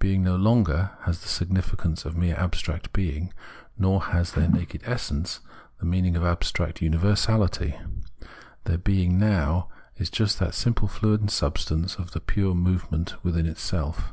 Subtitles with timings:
[0.00, 3.32] Being no longer has the significance of mere abstract being,
[3.78, 5.38] nor has their naked essence
[5.78, 7.78] the meaning of abstract universality:
[8.64, 14.12] their being now is just that simple fluent substance of the pure movement within itself.